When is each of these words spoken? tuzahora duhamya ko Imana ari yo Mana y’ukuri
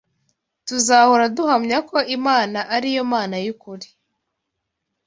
tuzahora 0.67 1.25
duhamya 1.35 1.79
ko 1.89 1.97
Imana 2.17 2.59
ari 2.75 2.89
yo 2.95 3.03
Mana 3.13 3.35
y’ukuri 3.45 3.87